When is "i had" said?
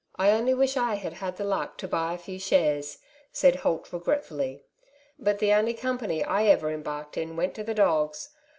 0.77-1.13